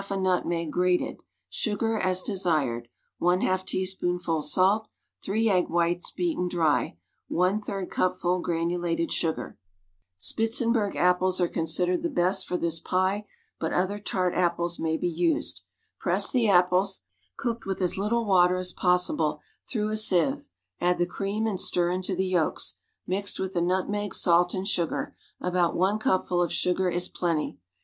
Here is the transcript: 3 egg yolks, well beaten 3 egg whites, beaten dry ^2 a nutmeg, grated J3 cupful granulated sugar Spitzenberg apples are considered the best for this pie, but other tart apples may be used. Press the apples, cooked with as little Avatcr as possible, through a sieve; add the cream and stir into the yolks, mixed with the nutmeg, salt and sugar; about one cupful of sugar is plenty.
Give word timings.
3 0.03 0.17
egg 0.17 0.19
yolks, 0.23 0.43
well 0.49 1.71
beaten 3.69 4.87
3 5.23 5.49
egg 5.49 5.69
whites, 5.69 6.11
beaten 6.11 6.47
dry 6.47 6.81
^2 6.81 6.89
a 6.89 6.89
nutmeg, 6.89 6.97
grated 7.29 7.59
J3 7.61 7.89
cupful 7.91 8.39
granulated 8.39 9.11
sugar 9.11 9.59
Spitzenberg 10.17 10.95
apples 10.95 11.39
are 11.39 11.47
considered 11.47 12.01
the 12.01 12.09
best 12.09 12.47
for 12.47 12.57
this 12.57 12.79
pie, 12.79 13.25
but 13.59 13.71
other 13.71 13.99
tart 13.99 14.33
apples 14.33 14.79
may 14.79 14.97
be 14.97 15.07
used. 15.07 15.61
Press 15.99 16.31
the 16.31 16.49
apples, 16.49 17.03
cooked 17.37 17.67
with 17.67 17.79
as 17.79 17.95
little 17.95 18.25
Avatcr 18.25 18.59
as 18.59 18.73
possible, 18.73 19.39
through 19.69 19.89
a 19.89 19.97
sieve; 19.97 20.49
add 20.79 20.97
the 20.97 21.05
cream 21.05 21.45
and 21.45 21.59
stir 21.61 21.91
into 21.91 22.15
the 22.15 22.25
yolks, 22.25 22.77
mixed 23.05 23.37
with 23.39 23.53
the 23.53 23.61
nutmeg, 23.61 24.15
salt 24.15 24.55
and 24.55 24.67
sugar; 24.67 25.15
about 25.39 25.75
one 25.77 25.99
cupful 25.99 26.41
of 26.41 26.51
sugar 26.51 26.89
is 26.89 27.07
plenty. 27.07 27.59